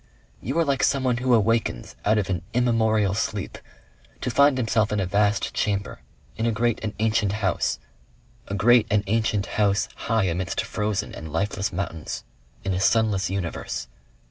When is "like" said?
0.65-0.83